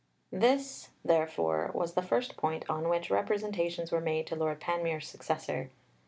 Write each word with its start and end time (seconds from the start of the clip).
This, 0.33 0.89
therefore, 1.05 1.69
was 1.75 1.93
the 1.93 2.01
first 2.01 2.35
point 2.35 2.67
on 2.67 2.89
which 2.89 3.11
representations 3.11 3.91
were 3.91 4.01
made 4.01 4.25
to 4.25 4.35
Lord 4.35 4.59
Panmure's 4.59 5.07
successor. 5.07 5.69